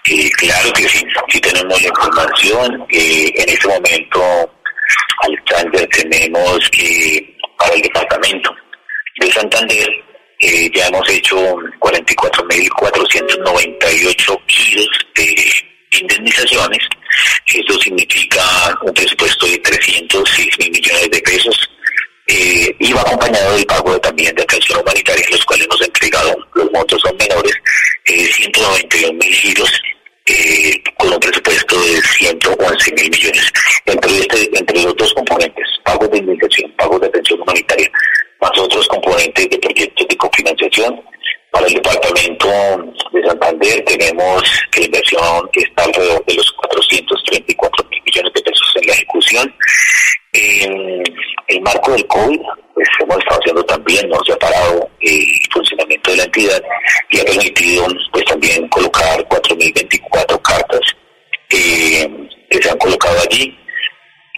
Claro 0.04 0.74
que 0.74 0.84
sí, 0.84 1.06
sí 1.30 1.40
tenemos 1.40 1.82
la 1.82 1.88
información. 1.88 2.86
Eh, 2.90 3.32
en 3.36 3.50
este 3.50 3.68
momento, 3.68 4.52
Alexander, 5.22 5.88
tenemos 5.90 6.70
que 6.72 7.38
para 7.58 7.76
el 7.76 7.82
departamento 7.84 8.56
de 9.20 9.32
Santander 9.32 10.04
ya 10.74 10.88
hemos 10.88 11.08
hecho 11.10 11.38
44.498 11.80 14.46
kilos 14.48 14.90
de 15.16 15.36
indemnizaciones. 16.00 16.80
Esto 17.48 17.80
significa 17.80 18.44
un 18.82 18.94
presupuesto 18.94 19.48
de 19.48 19.58
306 19.60 20.60
mil 20.60 20.72
millones 20.72 21.10
de 21.12 21.22
pesos. 21.22 21.70
Eh, 22.28 22.76
y 22.80 22.94
va 22.94 23.02
acompañado 23.02 23.54
del 23.54 23.66
pago 23.66 24.00
también 24.00 24.34
de 24.36 24.44
atención 24.44 24.80
humanitaria, 24.80 25.26
los 25.30 25.44
cuales 25.44 25.68
han 25.70 25.84
entregado, 25.84 26.34
los 26.54 26.72
montos 26.72 27.02
son 27.02 27.18
menores, 27.18 27.54
eh, 28.06 28.32
191 28.32 29.12
mil 29.14 29.36
giros 29.36 29.70
eh, 30.26 30.84
con 30.98 31.14
un 31.14 31.20
presupuesto 31.20 31.76
de 31.82 32.02
111 32.02 32.94
mil 32.94 33.10
millones. 33.12 33.52
Entre, 33.86 34.20
este, 34.20 34.58
entre 34.58 34.84
los 34.84 34.96
dos 34.96 35.14
componentes, 35.14 35.68
pagos 35.84 36.10
de 36.12 36.20
indemnización, 36.20 36.72
pagos 36.78 37.02
de 37.02 37.08
atención 37.08 37.42
humanitaria, 37.42 37.92
más 38.42 38.52
otros 38.58 38.88
componentes 38.88 39.50
de 39.50 39.58
proyectos 39.60 40.08
de 40.08 40.18
cofinanciación, 40.18 41.02
para 41.54 41.68
el 41.68 41.74
departamento 41.76 42.48
de 43.12 43.28
Santander 43.28 43.86
tenemos 43.86 44.44
que 44.72 44.80
la 44.82 44.86
inversión 44.88 45.50
está 45.54 45.84
alrededor 45.84 46.26
de 46.26 46.34
los 46.34 46.52
434 46.54 47.90
mil 47.90 48.02
millones 48.04 48.34
de 48.34 48.42
pesos 48.42 48.74
en 48.76 48.88
la 48.88 48.94
ejecución. 48.94 49.56
En 50.34 51.04
el 51.48 51.62
marco 51.62 51.92
del 51.92 52.08
COVID, 52.08 52.40
pues 52.74 52.88
hemos 53.00 53.18
estado 53.20 53.40
haciendo 53.40 53.64
también, 53.66 54.10
no 54.10 54.20
se 54.26 54.34
ha 54.34 54.40
parado 54.40 54.90
el 55.00 55.26
funcionamiento 55.52 56.10
de 56.10 56.18
la 56.18 56.24
entidad 56.24 56.64
y 57.12 57.20
ha 57.20 57.26
permitido 57.26 57.86
pues 58.12 58.26
también 58.26 58.68
colocar 58.70 59.23
4.024 59.58 60.42
cartas 60.42 60.82
eh, 61.50 62.30
que 62.50 62.62
se 62.62 62.70
han 62.70 62.78
colocado 62.78 63.18
allí. 63.30 63.58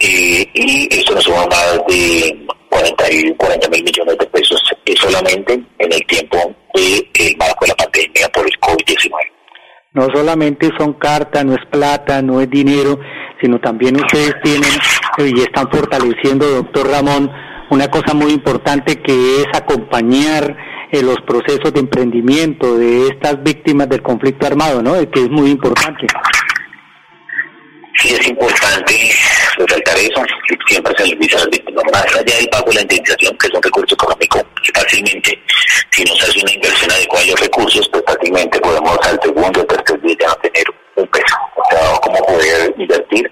Eh, 0.00 0.46
y 0.52 0.94
esto 0.94 1.14
nos 1.14 1.24
suma 1.24 1.46
más 1.46 1.80
de 1.88 2.46
40 2.68 3.68
mil 3.70 3.84
millones 3.84 4.18
de 4.18 4.26
pesos 4.26 4.60
solamente 4.94 5.54
en 5.54 5.92
el 5.92 6.06
tiempo 6.06 6.54
del 6.74 7.36
marco 7.38 7.64
de 7.64 7.68
la 7.68 7.74
pandemia 7.74 8.28
por 8.32 8.44
el 8.44 8.52
COVID-19. 8.60 9.10
No 9.92 10.08
solamente 10.14 10.70
son 10.78 10.94
cartas, 10.94 11.44
no 11.44 11.54
es 11.54 11.64
plata, 11.70 12.20
no 12.20 12.40
es 12.40 12.50
dinero, 12.50 12.98
sino 13.40 13.58
también 13.60 13.96
ustedes 13.96 14.34
tienen 14.42 14.70
y 15.18 15.40
están 15.40 15.70
fortaleciendo, 15.70 16.46
doctor 16.46 16.90
Ramón, 16.90 17.30
una 17.70 17.88
cosa 17.90 18.14
muy 18.14 18.32
importante 18.32 19.00
que 19.02 19.40
es 19.40 19.46
acompañar 19.54 20.56
eh, 20.98 21.02
los 21.02 21.20
procesos 21.22 21.72
de 21.72 21.80
emprendimiento 21.80 22.76
de 22.76 23.08
estas 23.08 23.42
víctimas 23.42 23.88
del 23.88 24.02
conflicto 24.02 24.46
armado, 24.46 24.82
¿no? 24.82 24.94
Que 25.10 25.20
es 25.20 25.30
muy 25.30 25.50
importante. 25.50 26.06
Sí, 27.98 28.14
es 28.14 28.28
importante 28.28 29.10
resaltar 29.56 29.96
eso, 29.96 30.22
siempre 30.68 30.92
se 30.98 31.06
les 31.06 31.18
dice 31.18 31.36
a 31.36 31.38
las 31.40 31.48
víctimas, 31.48 31.84
más 31.92 32.04
allá 32.14 32.36
del 32.36 32.48
pago 32.48 32.68
de 32.68 32.74
la 32.74 32.82
indemnización, 32.82 33.38
que 33.38 33.46
es 33.46 33.54
un 33.54 33.62
recurso 33.62 33.94
económico 33.94 34.42
fácilmente, 34.74 35.42
si 35.90 36.04
nos 36.04 36.22
hace 36.22 36.40
una 36.42 36.52
inversión 36.52 36.90
adecuada 36.90 37.24
de 37.24 37.30
los 37.30 37.40
recursos, 37.40 37.88
pues 37.90 38.04
fácilmente 38.06 38.60
podemos 38.60 38.98
al 39.02 39.18
segundo 39.22 39.60
o 39.60 39.64
tercer 39.64 40.00
día 40.02 40.16
ya 40.20 40.28
no 40.28 40.34
tener 40.36 40.64
un 40.96 41.06
peso, 41.06 41.36
o 41.56 41.62
sea, 41.70 41.98
cómo 42.02 42.18
poder 42.26 42.74
invertir. 42.76 43.30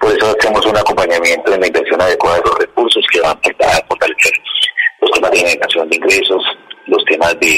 Por 0.00 0.16
eso 0.16 0.34
hacemos 0.38 0.64
un 0.64 0.76
acompañamiento 0.78 1.52
en 1.52 1.60
la 1.60 1.66
inversión 1.66 2.00
adecuada 2.00 2.36
de 2.36 2.42
los 2.46 2.58
recursos 2.58 3.04
que 3.12 3.20
van 3.20 3.36
a 3.36 3.86
fortalecer 3.86 4.32
los 5.00 5.10
temas 5.10 5.30
de 5.30 5.38
generación 5.38 5.88
de 5.90 5.96
ingresos, 5.96 6.42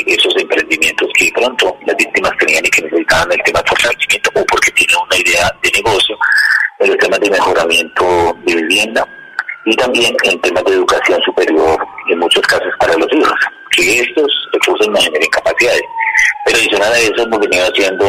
esos 0.07 0.35
emprendimientos 0.37 1.09
que 1.17 1.31
pronto 1.35 1.77
las 1.87 1.97
víctimas 1.97 2.33
tenían 2.39 2.65
y 2.65 2.71
que 2.71 2.83
necesitaban 2.83 3.33
el 3.33 3.43
tema 3.43 3.61
de 3.63 3.69
fortalecimiento 3.69 4.31
o 4.35 4.45
porque 4.47 4.71
tienen 4.73 4.97
una 5.07 5.17
idea 5.17 5.51
de 5.63 5.71
negocio, 5.71 6.17
en 6.79 6.93
el 6.93 6.99
tema 6.99 7.19
de 7.19 7.31
mejoramiento 7.31 8.37
de 8.45 8.55
vivienda 8.55 9.07
y 9.65 9.77
también 9.77 10.17
en 10.25 10.41
temas 10.41 10.65
de 10.65 10.73
educación 10.73 11.21
superior, 11.23 11.79
en 12.11 12.19
muchos 12.19 12.43
casos 12.47 12.73
para 12.79 12.97
los 12.97 13.09
hijos, 13.13 13.39
que 13.73 14.01
estos 14.01 14.49
recursos 14.53 14.89
no 14.89 15.01
generen 15.01 15.29
capacidades. 15.31 15.83
Pero 16.45 16.57
adicional 16.57 16.93
a 16.93 16.99
eso 16.99 17.23
hemos 17.23 17.39
venido 17.41 17.67
haciendo, 17.67 18.07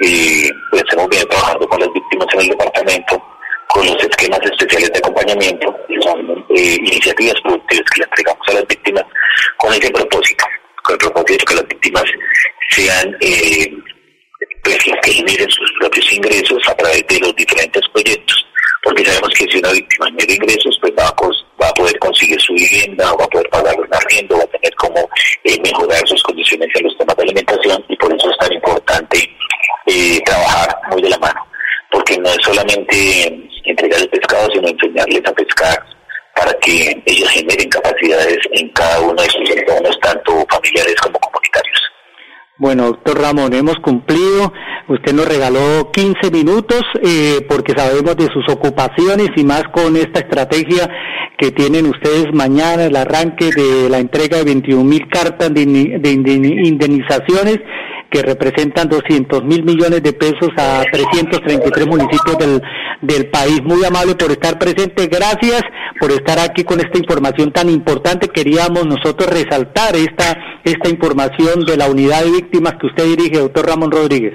eh, 0.00 0.50
pues 0.70 0.82
hemos 0.92 1.08
venido 1.08 1.28
trabajando 1.28 1.68
con 1.68 1.80
las 1.80 1.92
víctimas 1.92 2.26
en 2.32 2.40
el 2.40 2.48
departamento, 2.48 3.22
con 3.68 3.86
los 3.86 4.02
esquemas 4.02 4.40
especiales 4.42 4.90
de 4.92 4.98
acompañamiento, 4.98 5.76
que 5.86 6.00
son 6.02 6.44
eh, 6.56 6.76
iniciativas 6.80 7.34
productivas 7.42 7.90
que 7.90 8.00
le 8.00 8.04
entregamos 8.04 8.48
a 8.48 8.52
las 8.54 8.66
víctimas 8.66 9.04
con 9.58 9.72
ese 9.74 9.90
propósito, 9.90 10.44
que 11.44 11.54
las 11.54 11.68
víctimas 11.68 12.04
sean 12.70 13.16
eh, 13.20 13.72
pues, 14.62 14.78
que 15.02 15.12
generen 15.12 15.50
sus 15.50 15.72
propios 15.80 16.12
ingresos 16.12 16.62
a 16.68 16.74
través 16.74 17.04
de 17.08 17.20
los 17.20 17.34
diferentes 17.34 17.82
proyectos, 17.92 18.46
porque 18.82 19.04
sabemos 19.04 19.30
que 19.30 19.46
si 19.50 19.58
una 19.58 19.72
víctima 19.72 20.06
genera 20.06 20.32
ingresos, 20.32 20.78
pues 20.80 20.92
va 20.98 21.08
a, 21.08 21.72
poder 21.74 21.98
conseguir 21.98 22.40
su 22.40 22.54
vivienda, 22.54 23.12
va 23.14 23.24
a 23.24 23.28
poder 23.28 23.48
pagar 23.50 23.78
un 23.78 23.88
arriendo, 23.92 24.36
va 24.36 24.44
a 24.44 24.46
tener 24.46 24.74
como 24.76 25.08
eh, 25.44 25.60
mejorar 25.62 26.06
sus 26.06 26.22
condiciones 26.22 26.68
en 26.74 26.84
los 26.84 26.96
temas 26.96 27.16
de 27.16 27.22
alimentación 27.24 27.84
y 27.88 27.96
por 27.96 28.14
eso 28.14 28.30
es 28.30 28.38
tan 28.38 28.52
importante 28.52 29.36
eh, 29.86 30.20
trabajar 30.24 30.76
muy 30.90 31.02
de 31.02 31.10
la 31.10 31.18
mano, 31.18 31.46
porque 31.90 32.16
no 32.18 32.30
es 32.30 32.38
solamente 32.42 33.48
entregar 33.64 34.00
el 34.00 34.08
pescado, 34.08 34.48
sino 34.52 34.68
enseñarles 34.68 35.22
a 35.26 35.32
pescar 35.32 35.95
para 36.36 36.52
que 36.60 37.02
ellos 37.06 37.30
generen 37.30 37.68
capacidades 37.70 38.38
en 38.52 38.68
cada 38.68 39.00
uno 39.00 39.14
de 39.14 39.28
sus 39.30 39.50
entornos, 39.56 39.98
tanto 40.00 40.46
familiares 40.50 40.94
como 41.02 41.18
comunitarios. 41.18 41.80
Bueno, 42.58 42.86
doctor 42.86 43.20
Ramón, 43.20 43.54
hemos 43.54 43.76
cumplido. 43.76 44.52
Usted 44.88 45.12
nos 45.12 45.26
regaló 45.26 45.90
15 45.92 46.30
minutos 46.30 46.82
eh, 47.02 47.44
porque 47.48 47.72
sabemos 47.76 48.16
de 48.16 48.28
sus 48.32 48.48
ocupaciones 48.48 49.28
y 49.36 49.44
más 49.44 49.64
con 49.72 49.96
esta 49.96 50.20
estrategia 50.20 50.88
que 51.38 51.50
tienen 51.50 51.86
ustedes 51.86 52.26
mañana, 52.32 52.84
el 52.84 52.96
arranque 52.96 53.50
de 53.50 53.90
la 53.90 53.98
entrega 53.98 54.38
de 54.38 54.44
21 54.44 54.84
mil 54.84 55.08
cartas 55.08 55.52
de, 55.52 55.66
de 55.66 56.10
indemnizaciones 56.10 57.58
que 58.16 58.22
representan 58.22 58.88
200 58.88 59.44
mil 59.44 59.62
millones 59.62 60.02
de 60.02 60.12
pesos 60.14 60.48
a 60.56 60.82
333 60.90 61.86
municipios 61.86 62.38
del, 62.38 62.62
del 63.02 63.28
país. 63.28 63.60
Muy 63.62 63.84
amable 63.84 64.14
por 64.14 64.30
estar 64.30 64.58
presente. 64.58 65.06
Gracias 65.06 65.60
por 66.00 66.10
estar 66.10 66.38
aquí 66.38 66.64
con 66.64 66.80
esta 66.80 66.96
información 66.96 67.52
tan 67.52 67.68
importante. 67.68 68.28
Queríamos 68.28 68.86
nosotros 68.86 69.28
resaltar 69.28 69.96
esta, 69.96 70.34
esta 70.64 70.88
información 70.88 71.66
de 71.66 71.76
la 71.76 71.90
unidad 71.90 72.24
de 72.24 72.30
víctimas 72.30 72.74
que 72.80 72.86
usted 72.86 73.04
dirige, 73.04 73.38
doctor 73.38 73.66
Ramón 73.66 73.90
Rodríguez. 73.90 74.34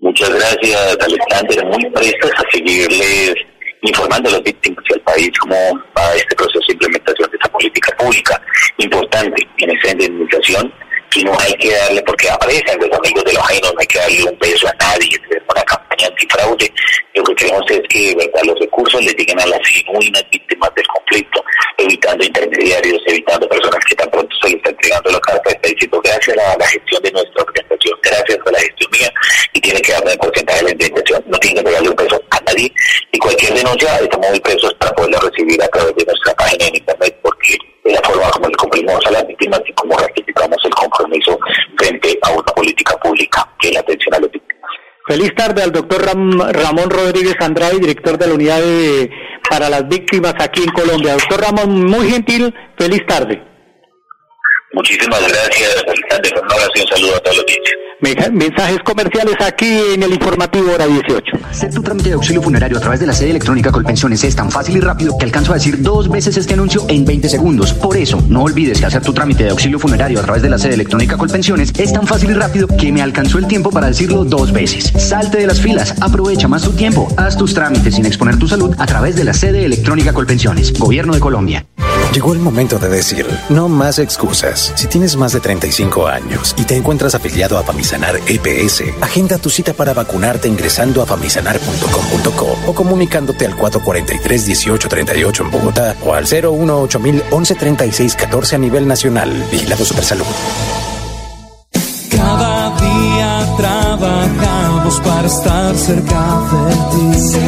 Muchas 0.00 0.30
gracias, 0.30 0.96
Alexander. 1.00 1.66
Muy 1.66 1.90
prestos 1.90 2.30
a 2.34 2.50
seguirles 2.50 3.34
informando 3.82 4.30
a 4.30 4.32
las 4.32 4.42
víctimas 4.42 4.82
y 4.88 4.94
al 4.94 5.00
país 5.00 5.30
cómo 5.40 5.54
va 5.96 6.14
este 6.14 6.34
proceso 6.34 6.64
de 6.66 6.72
implementación 6.72 7.30
de 7.30 7.36
esta 7.36 7.52
política 7.52 7.96
pública 7.96 8.40
importante 8.78 9.46
en 9.58 9.70
esa 9.76 9.92
indemnización 9.92 10.72
y 11.14 11.24
no 11.24 11.32
hay 11.38 11.54
que 11.54 11.70
darle, 11.72 12.02
porque 12.02 12.30
aparecen 12.30 12.78
los 12.80 12.98
amigos 12.98 13.24
de 13.24 13.32
los 13.32 13.42
ajenos, 13.44 13.74
no 13.74 13.80
hay 13.80 13.86
que 13.86 13.98
darle 13.98 14.24
un 14.24 14.38
peso 14.38 14.68
a 14.68 14.74
nadie, 14.78 15.08
es 15.30 15.42
una 15.48 15.62
campaña 15.62 15.87
antifraude. 16.06 16.72
Lo 17.14 17.24
que 17.24 17.34
queremos 17.34 17.64
es 17.70 17.80
que 17.88 18.16
los 18.44 18.58
recursos 18.60 19.02
le 19.02 19.12
lleguen 19.12 19.40
a 19.40 19.46
las 19.46 19.60
genuinas 19.68 20.24
víctimas 20.30 20.70
del 20.74 20.86
conflicto, 20.86 21.44
evitando 21.78 22.24
intermediarios, 22.24 23.02
evitando 23.06 23.48
personas 23.48 23.84
que 23.84 23.94
tan 23.94 24.10
pronto 24.10 24.36
se 24.40 24.48
les 24.48 24.56
está 24.56 24.70
entregando 24.70 25.10
la 25.10 25.20
carta, 25.20 25.50
está 25.50 25.68
diciendo 25.68 26.00
gracias 26.02 26.36
a 26.36 26.58
la, 26.58 26.66
gestión 26.66 27.02
de 27.02 27.12
nuestra 27.12 27.42
organización, 27.42 27.98
gracias 28.02 28.38
a 28.46 28.50
la 28.50 28.60
gestión 28.60 28.90
mía, 28.92 29.12
y 29.52 29.60
tiene 29.60 29.80
que 29.80 29.92
darle 29.92 30.12
el 30.12 30.18
porcentaje 30.18 30.58
de 30.58 30.64
la 30.64 30.70
indemnización, 30.72 31.24
no 31.26 31.38
tiene 31.38 31.64
que 31.64 31.70
darle 31.70 31.88
un 31.88 31.96
peso 31.96 32.22
a 32.30 32.40
nadie, 32.40 32.72
y 33.12 33.18
cualquier 33.18 33.54
denuncia 33.54 33.98
estamos 33.98 34.30
muy 34.30 34.40
presos 34.40 34.74
para 34.74 34.92
poderla 34.92 35.20
recibir 35.20 35.62
a 35.62 35.68
través 35.68 35.94
de 35.96 36.04
nuestra 36.04 36.34
página 36.34 36.66
en 36.66 36.76
internet, 36.76 37.18
porque 37.22 37.58
de 37.84 37.92
la 37.94 38.02
forma 38.02 38.30
como 38.30 38.48
le 38.48 38.56
cumplimos 38.56 39.06
a 39.06 39.10
las 39.10 39.26
víctimas 39.26 39.60
y 39.66 39.72
como 39.72 39.96
ratificamos 39.96 40.58
el 40.64 40.74
compromiso 40.74 41.38
frente 41.78 42.18
a 42.22 42.30
una 42.30 42.52
política 42.54 42.96
pública 42.98 43.48
que 43.58 43.68
es 43.68 43.74
la 43.74 43.80
atención. 43.80 44.07
Feliz 45.08 45.34
tarde 45.34 45.62
al 45.62 45.72
doctor 45.72 46.02
Ramón 46.04 46.90
Rodríguez 46.90 47.34
Andrade, 47.40 47.78
director 47.78 48.18
de 48.18 48.26
la 48.26 48.34
unidad 48.34 48.60
para 49.48 49.70
las 49.70 49.88
víctimas 49.88 50.34
aquí 50.38 50.62
en 50.62 50.70
Colombia. 50.70 51.14
Doctor 51.14 51.40
Ramón, 51.40 51.86
muy 51.86 52.10
gentil, 52.10 52.54
feliz 52.76 53.00
tarde. 53.06 53.42
Muchísimas 54.72 55.20
gracias, 55.20 55.84
Un 56.36 56.44
abrazo 56.44 56.70
y 56.74 56.80
un 56.80 56.88
saludo 56.88 57.16
a 57.16 57.20
todos 57.20 57.36
los 57.38 57.46
niños. 57.46 57.88
Mensajes 58.32 58.78
comerciales 58.84 59.34
aquí 59.40 59.80
en 59.94 60.02
el 60.02 60.12
informativo 60.12 60.72
hora 60.72 60.86
18. 60.86 61.24
Hacer 61.50 61.72
tu 61.72 61.82
trámite 61.82 62.10
de 62.10 62.14
auxilio 62.14 62.42
funerario 62.42 62.76
a 62.76 62.80
través 62.80 63.00
de 63.00 63.06
la 63.06 63.12
sede 63.12 63.30
electrónica 63.30 63.72
Colpensiones 63.72 64.22
es 64.22 64.36
tan 64.36 64.50
fácil 64.50 64.76
y 64.76 64.80
rápido 64.80 65.16
que 65.18 65.24
alcanzo 65.24 65.52
a 65.52 65.54
decir 65.54 65.82
dos 65.82 66.08
veces 66.08 66.36
este 66.36 66.54
anuncio 66.54 66.84
en 66.88 67.04
20 67.04 67.28
segundos. 67.28 67.72
Por 67.72 67.96
eso, 67.96 68.22
no 68.28 68.42
olvides 68.42 68.78
que 68.78 68.86
hacer 68.86 69.02
tu 69.02 69.12
trámite 69.12 69.44
de 69.44 69.50
auxilio 69.50 69.78
funerario 69.78 70.20
a 70.20 70.22
través 70.22 70.42
de 70.42 70.50
la 70.50 70.58
sede 70.58 70.74
electrónica 70.74 71.16
Colpensiones 71.16 71.72
es 71.78 71.92
tan 71.92 72.06
fácil 72.06 72.30
y 72.30 72.34
rápido 72.34 72.68
que 72.68 72.92
me 72.92 73.02
alcanzó 73.02 73.38
el 73.38 73.48
tiempo 73.48 73.70
para 73.70 73.88
decirlo 73.88 74.24
dos 74.24 74.52
veces. 74.52 74.92
Salte 74.96 75.38
de 75.38 75.46
las 75.46 75.60
filas, 75.60 75.94
aprovecha 76.00 76.46
más 76.46 76.62
tu 76.62 76.72
tiempo, 76.72 77.08
haz 77.16 77.36
tus 77.36 77.54
trámites 77.54 77.94
sin 77.94 78.04
exponer 78.04 78.38
tu 78.38 78.46
salud 78.46 78.74
a 78.78 78.86
través 78.86 79.16
de 79.16 79.24
la 79.24 79.32
sede 79.32 79.64
electrónica 79.64 80.12
Colpensiones. 80.12 80.78
Gobierno 80.78 81.14
de 81.14 81.20
Colombia. 81.20 81.66
Llegó 82.12 82.32
el 82.32 82.38
momento 82.38 82.78
de 82.78 82.88
decir, 82.88 83.26
no 83.50 83.68
más 83.68 83.98
excusas. 83.98 84.72
Si 84.76 84.86
tienes 84.86 85.16
más 85.16 85.32
de 85.32 85.40
35 85.40 86.06
años 86.06 86.54
y 86.56 86.64
te 86.64 86.74
encuentras 86.74 87.14
afiliado 87.14 87.58
a 87.58 87.62
Famisanar 87.62 88.18
EPS, 88.26 88.82
agenda 89.02 89.36
tu 89.38 89.50
cita 89.50 89.74
para 89.74 89.92
vacunarte 89.92 90.48
ingresando 90.48 91.02
a 91.02 91.06
famisanar.com.co 91.06 92.58
o 92.66 92.74
comunicándote 92.74 93.44
al 93.44 93.56
443-1838 93.56 95.40
en 95.42 95.50
Bogotá 95.50 95.96
o 96.02 96.14
al 96.14 96.24
018 96.24 96.98
36 97.58 98.14
14 98.16 98.56
a 98.56 98.58
nivel 98.58 98.88
nacional. 98.88 99.30
Vigilado 99.50 99.84
Supersalud. 99.84 100.26
Cada 102.10 102.76
día 102.80 103.54
trabajamos 103.58 105.00
para 105.00 105.26
estar 105.26 105.76
cerca 105.76 106.40
de 106.52 106.74
ti. 106.74 107.47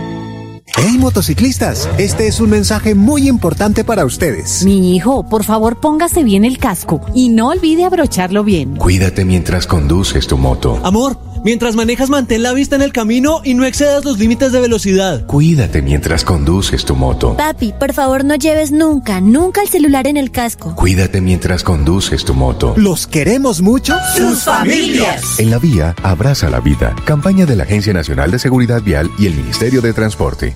Motociclistas, 1.01 1.89
este 1.97 2.27
es 2.27 2.39
un 2.39 2.51
mensaje 2.51 2.93
muy 2.93 3.27
importante 3.27 3.83
para 3.83 4.05
ustedes. 4.05 4.63
Mi 4.63 4.95
hijo, 4.95 5.27
por 5.27 5.43
favor 5.43 5.79
póngase 5.79 6.23
bien 6.23 6.45
el 6.45 6.59
casco 6.59 7.01
y 7.15 7.29
no 7.29 7.47
olvide 7.47 7.85
abrocharlo 7.85 8.43
bien. 8.43 8.75
Cuídate 8.75 9.25
mientras 9.25 9.65
conduces 9.65 10.27
tu 10.27 10.37
moto. 10.37 10.79
Amor, 10.83 11.17
mientras 11.43 11.75
manejas 11.75 12.11
mantén 12.11 12.43
la 12.43 12.53
vista 12.53 12.75
en 12.75 12.83
el 12.83 12.93
camino 12.93 13.41
y 13.43 13.55
no 13.55 13.65
excedas 13.65 14.05
los 14.05 14.19
límites 14.19 14.51
de 14.51 14.61
velocidad. 14.61 15.25
Cuídate 15.25 15.81
mientras 15.81 16.23
conduces 16.23 16.85
tu 16.85 16.95
moto. 16.95 17.35
Papi, 17.35 17.73
por 17.79 17.93
favor 17.93 18.23
no 18.23 18.35
lleves 18.35 18.71
nunca, 18.71 19.21
nunca 19.21 19.63
el 19.63 19.69
celular 19.69 20.05
en 20.05 20.17
el 20.17 20.29
casco. 20.29 20.75
Cuídate 20.75 21.19
mientras 21.19 21.63
conduces 21.63 22.25
tu 22.25 22.35
moto. 22.35 22.75
¿Los 22.77 23.07
queremos 23.07 23.63
mucho? 23.63 23.95
Sus 24.15 24.43
familias. 24.43 25.39
En 25.39 25.49
la 25.49 25.57
vía, 25.57 25.95
abraza 26.03 26.51
la 26.51 26.59
vida. 26.59 26.95
Campaña 27.05 27.47
de 27.47 27.55
la 27.55 27.63
Agencia 27.63 27.91
Nacional 27.91 28.29
de 28.29 28.37
Seguridad 28.37 28.83
Vial 28.83 29.09
y 29.17 29.25
el 29.25 29.33
Ministerio 29.33 29.81
de 29.81 29.93
Transporte. 29.93 30.55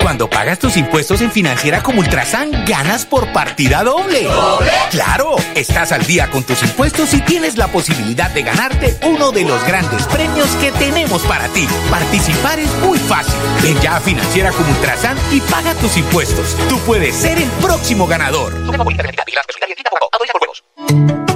Cuando 0.00 0.30
pagas 0.30 0.58
tus 0.58 0.76
impuestos 0.76 1.20
en 1.20 1.30
Financiera 1.30 1.82
como 1.82 2.00
Ultrasan, 2.00 2.64
ganas 2.64 3.04
por 3.04 3.32
partida 3.32 3.82
doble. 3.82 4.24
¿Doble? 4.24 4.70
¡Claro! 4.90 5.36
Estás 5.54 5.92
al 5.92 6.06
día 6.06 6.30
con 6.30 6.44
tus 6.44 6.62
impuestos 6.62 7.12
y 7.14 7.20
tienes 7.20 7.58
la 7.58 7.68
posibilidad 7.68 8.30
de 8.30 8.42
ganarte 8.42 8.96
uno 9.06 9.32
de 9.32 9.44
los 9.44 9.62
grandes 9.66 10.06
premios 10.06 10.48
que 10.60 10.70
tenemos 10.72 11.22
para 11.22 11.48
ti. 11.48 11.66
Participar 11.90 12.58
es 12.58 12.72
muy 12.76 12.98
fácil. 12.98 13.34
Ven 13.62 13.78
ya 13.80 13.96
a 13.96 14.00
Financiera 14.00 14.50
como 14.52 14.70
Ultrasan 14.70 15.18
y 15.32 15.40
paga 15.40 15.74
tus 15.74 15.96
impuestos. 15.96 16.56
Tú 16.68 16.78
puedes 16.80 17.14
ser 17.14 17.38
el 17.38 17.48
próximo 17.60 18.06
ganador. 18.06 18.54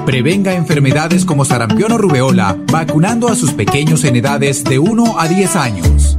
Prevenga 0.07 0.55
enfermedades 0.55 1.25
como 1.25 1.45
sarampión 1.45 1.93
o 1.93 1.99
rubeola 1.99 2.57
vacunando 2.71 3.29
a 3.29 3.35
sus 3.35 3.53
pequeños 3.53 4.05
en 4.05 4.17
edades 4.17 4.65
de 4.65 4.79
1 4.79 5.21
a 5.21 5.29
10 5.29 5.57
años. 5.57 6.19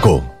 Coco. 0.01 0.40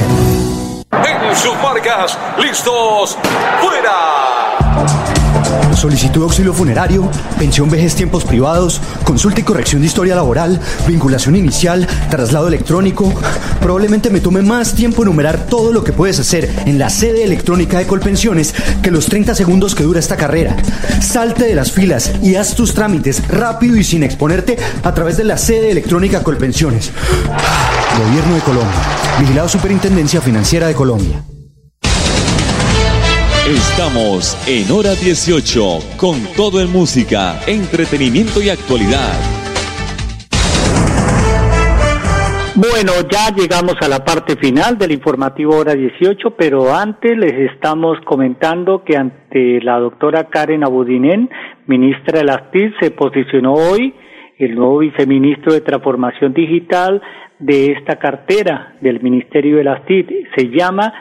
En 0.91 1.35
sus 1.35 1.55
marcas, 1.61 2.17
listos, 2.37 3.17
fuera. 3.61 5.00
Solicitud 5.75 6.19
de 6.19 6.25
auxilio 6.25 6.53
funerario, 6.53 7.09
pensión 7.39 7.69
vejez 7.69 7.95
tiempos 7.95 8.23
privados, 8.23 8.81
consulta 9.03 9.39
y 9.39 9.43
corrección 9.43 9.81
de 9.81 9.87
historia 9.87 10.15
laboral, 10.15 10.59
vinculación 10.87 11.35
inicial, 11.35 11.87
traslado 12.09 12.47
electrónico. 12.47 13.11
Probablemente 13.59 14.09
me 14.09 14.19
tome 14.19 14.41
más 14.41 14.73
tiempo 14.73 15.03
enumerar 15.03 15.47
todo 15.47 15.71
lo 15.71 15.83
que 15.83 15.93
puedes 15.93 16.19
hacer 16.19 16.49
en 16.65 16.77
la 16.77 16.89
sede 16.89 17.23
electrónica 17.23 17.79
de 17.79 17.87
Colpensiones 17.87 18.53
que 18.81 18.91
los 18.91 19.07
30 19.07 19.33
segundos 19.33 19.75
que 19.75 19.83
dura 19.83 19.99
esta 19.99 20.17
carrera. 20.17 20.55
Salte 21.01 21.45
de 21.45 21.55
las 21.55 21.71
filas 21.71 22.11
y 22.21 22.35
haz 22.35 22.55
tus 22.55 22.73
trámites 22.73 23.27
rápido 23.27 23.75
y 23.75 23.83
sin 23.83 24.03
exponerte 24.03 24.57
a 24.83 24.93
través 24.93 25.17
de 25.17 25.23
la 25.23 25.37
sede 25.37 25.71
electrónica 25.71 26.21
Colpensiones. 26.23 26.91
Gobierno 28.05 28.35
de 28.35 28.41
Colombia. 28.41 28.81
Vigilado 29.19 29.49
Superintendencia 29.49 30.21
Financiera 30.21 30.67
de 30.67 30.73
Colombia. 30.73 31.23
Estamos 33.51 34.39
en 34.47 34.71
hora 34.71 34.95
18 34.95 35.99
con 35.99 36.15
todo 36.37 36.61
en 36.61 36.71
música, 36.71 37.35
entretenimiento 37.45 38.39
y 38.41 38.47
actualidad. 38.47 39.11
Bueno, 42.55 42.93
ya 43.11 43.27
llegamos 43.35 43.75
a 43.81 43.89
la 43.89 44.05
parte 44.05 44.37
final 44.37 44.77
del 44.77 44.93
informativo 44.93 45.57
hora 45.57 45.75
18, 45.75 46.31
pero 46.37 46.73
antes 46.73 47.17
les 47.17 47.51
estamos 47.51 47.99
comentando 48.05 48.85
que 48.85 48.95
ante 48.95 49.59
la 49.59 49.79
doctora 49.79 50.29
Karen 50.29 50.63
Abudinen, 50.63 51.29
ministra 51.67 52.19
de 52.19 52.25
las 52.25 52.51
TIC, 52.51 52.79
se 52.79 52.91
posicionó 52.91 53.55
hoy 53.55 53.93
el 54.37 54.55
nuevo 54.55 54.77
viceministro 54.77 55.51
de 55.51 55.59
Transformación 55.59 56.33
Digital 56.33 57.01
de 57.39 57.73
esta 57.73 57.97
cartera 57.97 58.75
del 58.79 59.01
Ministerio 59.01 59.57
de 59.57 59.65
las 59.65 59.85
TIC. 59.85 60.07
Se 60.37 60.47
llama 60.49 60.93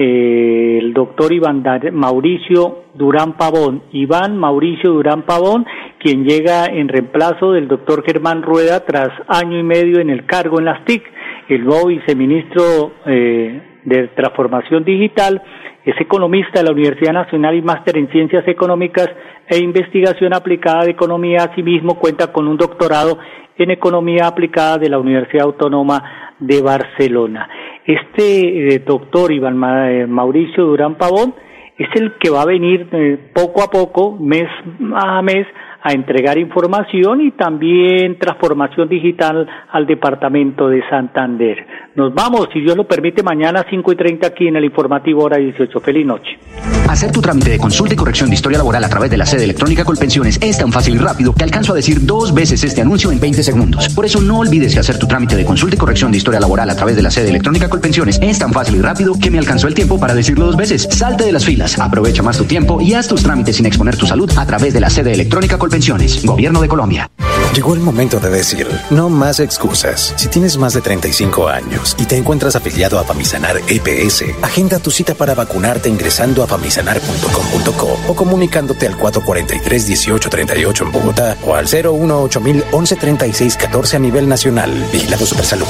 eh, 0.00 0.78
el 0.80 0.94
doctor 0.94 1.32
Iván 1.32 1.64
Mauricio 1.92 2.84
Durán 2.94 3.32
Pavón. 3.32 3.82
Iván 3.90 4.38
Mauricio 4.38 4.92
Durán 4.92 5.22
Pavón, 5.22 5.66
quien 5.98 6.24
llega 6.24 6.66
en 6.66 6.88
reemplazo 6.88 7.52
del 7.52 7.66
doctor 7.66 8.04
Germán 8.06 8.42
Rueda 8.42 8.86
tras 8.86 9.08
año 9.26 9.58
y 9.58 9.64
medio 9.64 9.98
en 10.00 10.10
el 10.10 10.24
cargo 10.24 10.60
en 10.60 10.66
las 10.66 10.84
TIC. 10.84 11.02
El 11.48 11.64
nuevo 11.64 11.88
viceministro 11.88 12.92
eh, 13.06 13.60
de 13.84 14.08
Transformación 14.08 14.84
Digital 14.84 15.42
es 15.84 16.00
economista 16.00 16.60
de 16.60 16.66
la 16.66 16.72
Universidad 16.72 17.14
Nacional 17.14 17.56
y 17.56 17.62
máster 17.62 17.96
en 17.96 18.08
Ciencias 18.10 18.46
Económicas 18.46 19.08
e 19.48 19.58
Investigación 19.58 20.32
Aplicada 20.32 20.84
de 20.84 20.92
Economía. 20.92 21.48
Asimismo, 21.50 21.98
cuenta 21.98 22.30
con 22.32 22.46
un 22.46 22.56
doctorado 22.56 23.18
en 23.56 23.72
Economía 23.72 24.28
Aplicada 24.28 24.78
de 24.78 24.90
la 24.90 24.98
Universidad 25.00 25.46
Autónoma 25.46 26.34
de 26.38 26.62
Barcelona. 26.62 27.48
Este 27.88 28.74
eh, 28.74 28.78
doctor 28.80 29.32
Iván 29.32 29.56
eh, 29.88 30.06
Mauricio 30.06 30.66
Durán 30.66 30.96
Pavón 30.96 31.34
es 31.78 31.88
el 31.94 32.18
que 32.18 32.28
va 32.28 32.42
a 32.42 32.44
venir 32.44 32.86
eh, 32.92 33.18
poco 33.32 33.62
a 33.62 33.70
poco, 33.70 34.14
mes 34.20 34.46
a 34.94 35.22
mes, 35.22 35.46
a 35.80 35.92
entregar 35.92 36.36
información 36.36 37.22
y 37.22 37.30
también 37.30 38.18
transformación 38.18 38.90
digital 38.90 39.48
al 39.70 39.86
departamento 39.86 40.68
de 40.68 40.86
Santander. 40.90 41.66
Nos 41.98 42.14
vamos, 42.14 42.46
si 42.52 42.60
Dios 42.60 42.76
lo 42.76 42.86
permite, 42.86 43.24
mañana 43.24 43.58
a 43.58 43.66
5 43.68 43.90
y 43.90 43.96
30 43.96 44.28
aquí 44.28 44.46
en 44.46 44.54
el 44.54 44.64
informativo 44.64 45.24
hora 45.24 45.36
18. 45.36 45.80
Feliz 45.80 46.06
noche. 46.06 46.38
Hacer 46.88 47.10
tu 47.10 47.20
trámite 47.20 47.50
de 47.50 47.58
consulta 47.58 47.94
y 47.94 47.96
corrección 47.96 48.30
de 48.30 48.36
historia 48.36 48.58
laboral 48.58 48.84
a 48.84 48.88
través 48.88 49.10
de 49.10 49.16
la 49.16 49.26
sede 49.26 49.42
electrónica 49.42 49.84
Colpensiones 49.84 50.38
es 50.40 50.56
tan 50.56 50.70
fácil 50.70 50.94
y 50.94 50.98
rápido 50.98 51.34
que 51.34 51.42
alcanzo 51.42 51.72
a 51.72 51.74
decir 51.74 52.06
dos 52.06 52.32
veces 52.32 52.62
este 52.62 52.82
anuncio 52.82 53.10
en 53.10 53.18
20 53.18 53.42
segundos. 53.42 53.88
Por 53.96 54.04
eso 54.04 54.20
no 54.20 54.38
olvides 54.38 54.74
que 54.74 54.78
hacer 54.78 54.96
tu 54.96 55.08
trámite 55.08 55.34
de 55.34 55.44
consulta 55.44 55.74
y 55.74 55.78
corrección 55.78 56.12
de 56.12 56.18
historia 56.18 56.38
laboral 56.38 56.70
a 56.70 56.76
través 56.76 56.94
de 56.94 57.02
la 57.02 57.10
sede 57.10 57.30
electrónica 57.30 57.68
Colpensiones 57.68 58.20
es 58.22 58.38
tan 58.38 58.52
fácil 58.52 58.76
y 58.76 58.80
rápido 58.80 59.14
que 59.20 59.32
me 59.32 59.40
alcanzó 59.40 59.66
el 59.66 59.74
tiempo 59.74 59.98
para 59.98 60.14
decirlo 60.14 60.46
dos 60.46 60.56
veces. 60.56 60.86
Salte 60.88 61.24
de 61.24 61.32
las 61.32 61.44
filas, 61.44 61.80
aprovecha 61.80 62.22
más 62.22 62.38
tu 62.38 62.44
tiempo 62.44 62.80
y 62.80 62.94
haz 62.94 63.08
tus 63.08 63.24
trámites 63.24 63.56
sin 63.56 63.66
exponer 63.66 63.96
tu 63.96 64.06
salud 64.06 64.30
a 64.36 64.46
través 64.46 64.72
de 64.72 64.80
la 64.80 64.88
sede 64.88 65.14
electrónica 65.14 65.58
Colpensiones. 65.58 66.24
Gobierno 66.24 66.60
de 66.60 66.68
Colombia. 66.68 67.10
Llegó 67.58 67.74
el 67.74 67.80
momento 67.80 68.20
de 68.20 68.30
decir, 68.30 68.68
no 68.90 69.08
más 69.08 69.40
excusas. 69.40 70.14
Si 70.14 70.28
tienes 70.28 70.56
más 70.56 70.74
de 70.74 70.80
35 70.80 71.48
años 71.48 71.96
y 71.98 72.04
te 72.04 72.16
encuentras 72.16 72.54
afiliado 72.54 73.00
a 73.00 73.02
Famisanar 73.02 73.56
EPS, 73.66 74.26
agenda 74.42 74.78
tu 74.78 74.92
cita 74.92 75.16
para 75.16 75.34
vacunarte 75.34 75.88
ingresando 75.88 76.44
a 76.44 76.46
famisanar.com.co 76.46 77.98
o 78.06 78.14
comunicándote 78.14 78.86
al 78.86 78.96
443-1838 78.96 80.82
en 80.82 80.92
Bogotá 80.92 81.36
o 81.44 81.56
al 81.56 81.66
018 81.66 82.40
36 83.00 83.56
14 83.56 83.96
a 83.96 83.98
nivel 83.98 84.28
nacional. 84.28 84.70
Vigilado 84.92 85.26
Supersalud. 85.26 85.66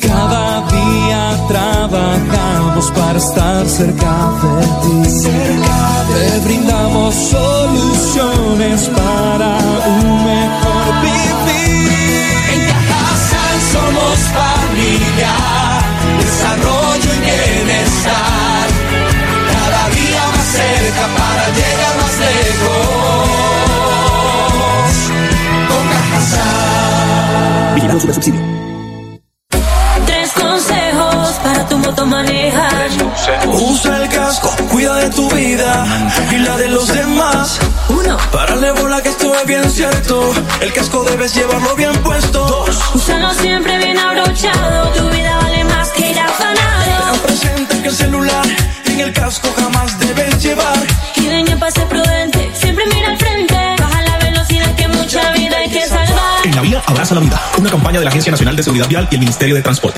Cada 0.00 0.66
día 0.70 1.36
trabajamos 1.48 2.90
para 2.92 3.18
estar 3.18 3.68
cerca 3.68 4.32
de 4.42 4.64
ti. 4.64 5.28
Te 6.08 6.40
brindamos 6.46 7.14
soluciones 7.14 8.88
para 8.88 9.57
un 9.88 10.24
mejor 10.24 11.00
vivir. 11.02 11.88
En 12.52 12.60
Cajasal 12.68 13.56
somos 13.72 14.16
familia, 14.38 15.34
desarrollo 16.20 17.10
y 17.14 17.20
bienestar. 17.20 18.66
Cada 19.52 19.82
día 19.98 20.22
más 20.34 20.48
cerca 20.58 21.04
para 21.18 21.44
llegar 21.58 21.94
más 22.00 22.14
lejos. 22.26 23.28
Con 25.68 25.84
Cajasal. 25.94 27.74
Vigilado 27.74 28.00
Supersubsidio. 28.00 28.40
Tres 30.06 30.28
consejos 30.32 31.28
para 31.42 31.68
tu 31.68 31.78
moto 31.78 32.06
manejar. 32.06 32.88
Usa 33.46 34.02
el 34.02 34.08
casco, 34.08 34.50
cuida 34.70 34.94
de 34.96 35.10
tu 35.10 35.28
vida 35.30 35.84
y 36.30 36.36
la 36.38 36.56
de 36.56 36.68
los 36.68 36.88
demás. 36.88 37.58
Uno. 37.88 38.16
Párale 38.32 38.72
bola 38.72 39.02
que 39.02 39.10
El 40.60 40.72
casco 40.72 41.04
debes 41.04 41.34
llevarlo 41.34 41.74
bien 41.76 41.92
puesto. 42.02 42.44
Dos. 42.46 42.94
Úsalo 42.94 43.32
siempre 43.34 43.76
bien 43.78 43.98
abrochado. 43.98 44.90
Tu 44.92 45.08
vida 45.10 45.36
vale 45.36 45.64
más 45.64 45.88
que 45.90 46.10
ir 46.10 46.14
Ten 46.16 46.24
afanado. 46.24 47.22
presente 47.22 47.80
que 47.82 47.88
el 47.88 47.94
celular 47.94 48.44
en 48.86 49.00
el 49.00 49.12
casco 49.12 49.48
jamás 49.56 49.98
debes 49.98 50.42
llevar. 50.42 50.78
Y 51.16 51.26
ven 51.28 51.52
a 51.52 51.56
pase 51.58 51.80
prudente. 51.86 52.50
Siempre 52.54 52.84
mira 52.92 53.08
al 53.08 53.18
frente. 53.18 53.54
Baja 53.78 54.02
la 54.02 54.18
velocidad 54.18 54.74
que 54.74 54.88
mucha 54.88 55.32
vida 55.32 55.56
hay 55.58 55.70
que 55.70 55.86
salvar. 55.86 56.44
En 56.44 56.54
la 56.54 56.62
vía 56.62 56.82
abraza 56.86 57.14
la 57.14 57.20
vida. 57.20 57.40
Una 57.58 57.70
campaña 57.70 57.98
de 57.98 58.04
la 58.04 58.10
Agencia 58.10 58.30
Nacional 58.30 58.56
de 58.56 58.62
Seguridad 58.62 58.88
Vial 58.88 59.08
y 59.10 59.14
el 59.14 59.20
Ministerio 59.20 59.54
de 59.54 59.62
Transporte. 59.62 59.97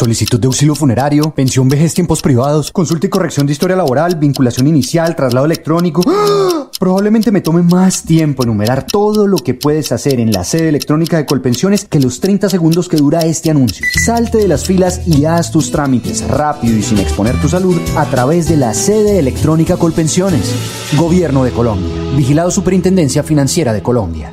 Solicitud 0.00 0.40
de 0.40 0.46
auxilio 0.46 0.74
funerario, 0.74 1.30
pensión 1.34 1.68
vejez 1.68 1.92
tiempos 1.92 2.22
privados, 2.22 2.72
consulta 2.72 3.06
y 3.06 3.10
corrección 3.10 3.46
de 3.46 3.52
historia 3.52 3.76
laboral, 3.76 4.14
vinculación 4.14 4.66
inicial, 4.66 5.14
traslado 5.14 5.44
electrónico. 5.44 6.02
¡Ah! 6.06 6.70
Probablemente 6.78 7.30
me 7.30 7.42
tome 7.42 7.62
más 7.62 8.04
tiempo 8.04 8.42
enumerar 8.42 8.86
todo 8.86 9.26
lo 9.26 9.36
que 9.36 9.52
puedes 9.52 9.92
hacer 9.92 10.18
en 10.18 10.32
la 10.32 10.44
sede 10.44 10.70
electrónica 10.70 11.18
de 11.18 11.26
Colpensiones 11.26 11.84
que 11.84 12.00
los 12.00 12.18
30 12.18 12.48
segundos 12.48 12.88
que 12.88 12.96
dura 12.96 13.26
este 13.26 13.50
anuncio. 13.50 13.84
Salte 14.02 14.38
de 14.38 14.48
las 14.48 14.64
filas 14.64 15.06
y 15.06 15.26
haz 15.26 15.50
tus 15.50 15.70
trámites 15.70 16.26
rápido 16.26 16.78
y 16.78 16.82
sin 16.82 16.96
exponer 16.96 17.38
tu 17.38 17.50
salud 17.50 17.78
a 17.98 18.06
través 18.06 18.48
de 18.48 18.56
la 18.56 18.72
sede 18.72 19.18
electrónica 19.18 19.76
Colpensiones. 19.76 20.54
Gobierno 20.96 21.44
de 21.44 21.50
Colombia. 21.50 21.92
Vigilado 22.16 22.50
Superintendencia 22.50 23.22
Financiera 23.22 23.74
de 23.74 23.82
Colombia. 23.82 24.32